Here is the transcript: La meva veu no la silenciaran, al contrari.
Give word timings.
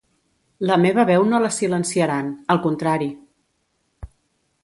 La 0.69 0.77
meva 0.83 1.03
veu 1.09 1.25
no 1.33 1.41
la 1.43 1.51
silenciaran, 1.57 2.33
al 2.55 2.61
contrari. 2.65 3.13